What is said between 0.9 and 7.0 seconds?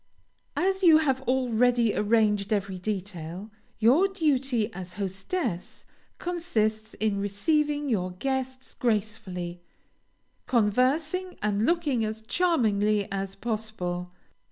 have already arranged every detail, your duty as hostess consists